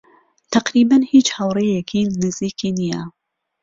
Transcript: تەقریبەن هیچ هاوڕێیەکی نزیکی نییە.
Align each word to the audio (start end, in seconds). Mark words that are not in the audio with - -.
تەقریبەن 0.51 1.03
هیچ 1.13 1.27
هاوڕێیەکی 1.37 2.01
نزیکی 2.21 2.69
نییە. 2.77 3.01